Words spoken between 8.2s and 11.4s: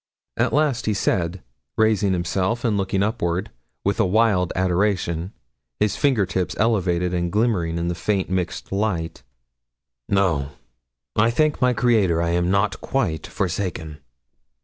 mixed light 'No, I